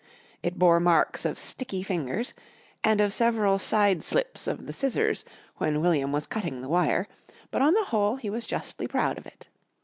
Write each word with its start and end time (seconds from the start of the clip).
It 0.41 0.57
bore 0.57 0.79
marks 0.79 1.25
of 1.25 1.37
sticky 1.37 1.83
fingers, 1.83 2.33
and 2.83 2.99
of 2.99 3.13
several 3.13 3.59
side 3.59 4.03
slips 4.03 4.47
of 4.47 4.65
the 4.65 4.73
scissors 4.73 5.23
when 5.57 5.79
William 5.79 6.11
was 6.11 6.25
cutting 6.25 6.63
the 6.63 6.69
wire, 6.69 7.07
but 7.51 7.61
on 7.61 7.75
the 7.75 7.85
whole 7.85 8.15
he 8.15 8.27
was 8.31 8.47
justly 8.47 8.87
proud 8.87 9.19
of 9.19 9.27
it. 9.27 9.47